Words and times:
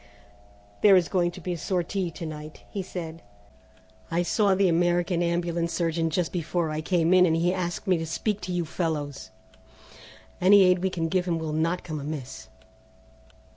"There 0.81 0.95
is 0.95 1.07
going 1.09 1.29
to 1.29 1.39
be 1.41 1.53
a 1.53 1.57
sortie 1.59 2.09
to 2.09 2.25
night," 2.25 2.63
he 2.71 2.81
said. 2.81 3.21
"I 4.09 4.23
saw 4.23 4.55
the 4.55 4.67
American 4.67 5.21
Ambulance 5.21 5.71
surgeon 5.73 6.09
just 6.09 6.33
before 6.33 6.71
I 6.71 6.81
came 6.81 7.13
in 7.13 7.27
and 7.27 7.35
he 7.35 7.53
asked 7.53 7.85
me 7.85 7.99
to 7.99 8.07
speak 8.07 8.41
to 8.41 8.51
you 8.51 8.65
fellows. 8.65 9.29
Any 10.41 10.63
aid 10.63 10.79
we 10.79 10.89
can 10.89 11.07
give 11.07 11.25
him 11.27 11.37
will 11.37 11.53
not 11.53 11.83
come 11.83 11.99
amiss." 11.99 12.47